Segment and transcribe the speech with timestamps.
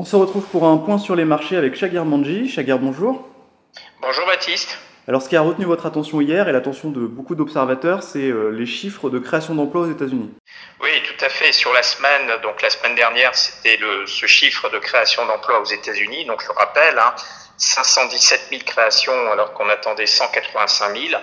[0.00, 2.48] On se retrouve pour un point sur les marchés avec Shagir Manji.
[2.48, 3.28] Shagir, bonjour.
[4.00, 4.78] Bonjour Baptiste.
[5.06, 8.48] Alors, ce qui a retenu votre attention hier et l'attention de beaucoup d'observateurs, c'est euh,
[8.48, 10.30] les chiffres de création d'emplois aux États-Unis.
[10.82, 11.52] Oui, tout à fait.
[11.52, 16.24] Sur la semaine, donc la semaine dernière, c'était ce chiffre de création d'emplois aux États-Unis.
[16.24, 17.14] Donc, je rappelle, hein,
[17.58, 21.20] 517 000 créations alors qu'on attendait 185 000.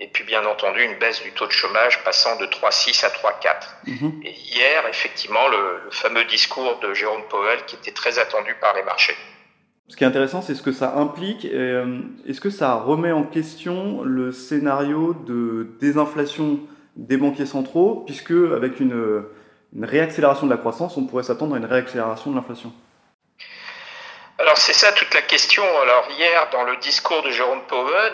[0.00, 3.76] Et puis, bien entendu, une baisse du taux de chômage passant de 3,6 à 3,4.
[3.86, 4.20] Mhm.
[4.24, 8.74] Et hier, effectivement, le, le fameux discours de Jérôme Powell qui était très attendu par
[8.74, 9.16] les marchés.
[9.90, 11.44] Ce qui est intéressant, c'est ce que ça implique.
[11.44, 16.60] Euh, est-ce que ça remet en question le scénario de désinflation
[16.94, 19.24] des banquiers centraux, puisque avec une,
[19.76, 22.72] réaccélération de la croissance, on pourrait s'attendre à une réaccélération de l'inflation?
[24.38, 25.64] Alors c'est ça toute la question.
[25.82, 28.12] Alors hier, dans le discours de Jérôme Powell,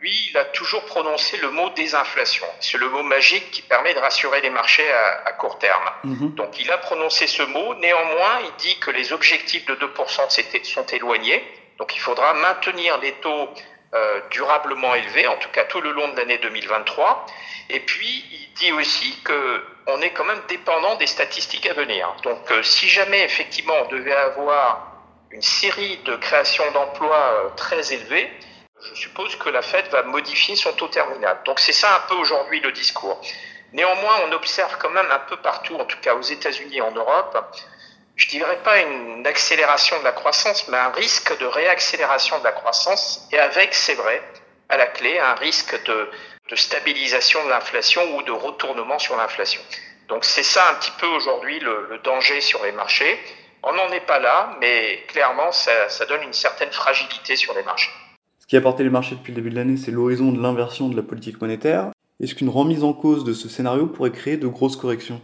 [0.00, 2.46] lui, il a toujours prononcé le mot désinflation.
[2.60, 4.86] C'est le mot magique qui permet de rassurer les marchés
[5.24, 5.84] à, court terme.
[6.04, 6.34] Mhm.
[6.34, 7.74] Donc il a prononcé ce mot.
[7.74, 11.42] Néanmoins, il dit que les objectifs de 2% sont éloignés.
[11.78, 13.48] Donc il faudra maintenir les taux
[13.94, 17.26] euh, durablement élevés, en tout cas tout le long de l'année 2023.
[17.70, 22.14] Et puis, il dit aussi qu'on est quand même dépendant des statistiques à venir.
[22.22, 24.92] Donc euh, si jamais effectivement on devait avoir
[25.30, 28.30] une série de créations d'emplois euh, très élevées,
[28.82, 31.38] je suppose que la Fed va modifier son taux terminal.
[31.44, 33.20] Donc c'est ça un peu aujourd'hui le discours.
[33.72, 36.92] Néanmoins, on observe quand même un peu partout, en tout cas aux États-Unis et en
[36.92, 37.36] Europe,
[38.14, 42.52] je dirais pas une accélération de la croissance, mais un risque de réaccélération de la
[42.52, 44.22] croissance, et avec, c'est vrai,
[44.68, 46.10] à la clé, un risque de,
[46.54, 49.60] stabilisation de l'inflation ou de retournement sur l'inflation.
[50.08, 53.20] Donc c'est ça un petit peu aujourd'hui le, danger sur les marchés.
[53.62, 57.90] On n'en est pas là, mais clairement, ça donne une certaine fragilité sur les marchés.
[58.46, 60.88] Ce qui a porté les marchés depuis le début de l'année, c'est l'horizon de l'inversion
[60.88, 61.90] de la politique monétaire.
[62.20, 65.20] Est-ce qu'une remise en cause de ce scénario pourrait créer de grosses corrections?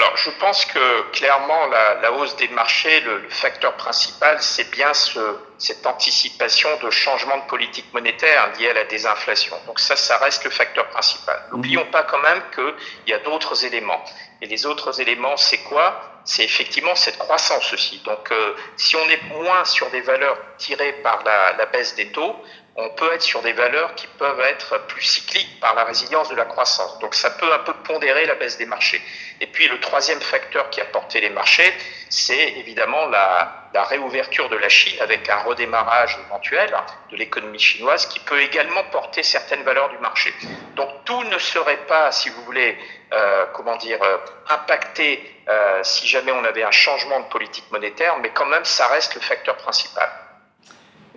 [0.00, 5.20] Alors, je pense que clairement, la, hausse des marchés, le, facteur principal, c'est bien ce,
[5.58, 9.54] cette anticipation de changement de politique monétaire lié à la désinflation.
[9.66, 11.36] Donc ça, ça reste le facteur principal.
[11.36, 11.54] Mmh.
[11.54, 14.02] N'oublions pas quand même qu'il y a d'autres éléments.
[14.40, 16.00] Et les autres éléments, c'est quoi?
[16.24, 17.98] C'est effectivement cette croissance aussi.
[17.98, 22.10] Donc, euh, si on est moins sur des valeurs tirées par la, la baisse des
[22.10, 22.36] taux,
[22.80, 26.34] on peut être sur des valeurs qui peuvent être plus cycliques par la résilience de
[26.34, 26.98] la croissance.
[27.00, 29.02] Donc ça peut un peu pondérer la baisse des marchés.
[29.40, 31.72] Et puis le troisième facteur qui a porté les marchés,
[32.08, 36.70] c'est évidemment la, réouverture de la Chine avec un redémarrage éventuel
[37.10, 40.32] de l'économie chinoise qui peut également porter certaines valeurs du marché.
[40.76, 42.78] Donc tout ne serait pas, si vous voulez,
[43.12, 48.18] euh, comment dire, euh, impacté euh, si jamais on avait un changement de politique monétaire,
[48.18, 50.08] mais quand même ça reste le facteur principal.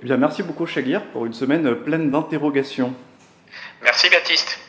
[0.06, 2.94] Eh merci beaucoup, Chagir, pour une semaine pleine d'interrogations.
[3.82, 4.63] Merci, Baptiste.